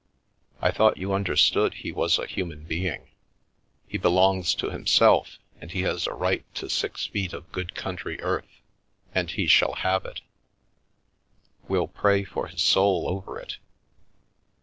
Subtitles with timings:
[0.63, 3.09] I thought you understood he was a human being.
[3.87, 8.19] He belongs to himself, and he has a right to six feet of good country
[8.19, 8.61] earth,
[9.13, 10.21] and he shall have it
[11.67, 13.57] We'll pray for his soul over it."